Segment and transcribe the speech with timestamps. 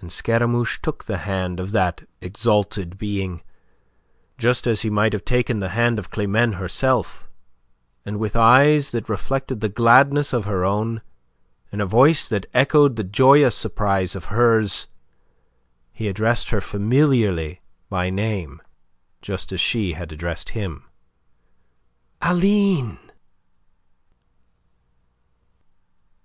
[0.00, 3.42] And Scaramouche took the hand of that exalted being,
[4.38, 7.28] just as he might have taken the hand of Climene herself,
[8.06, 11.02] and with eyes that reflected the gladness of her own,
[11.72, 14.86] in a voice that echoed the joyous surprise of hers,
[15.92, 18.62] he addressed her familiarly by name,
[19.20, 20.84] just as she had addressed him.
[22.22, 23.00] "Aline!"